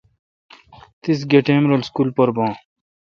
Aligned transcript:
تیس 1.01 1.19
گہ 1.31 1.39
ٹیم 1.45 1.63
رل 1.69 1.81
اسکول 1.85 2.09
پر 2.15 2.29
بان 2.35 2.51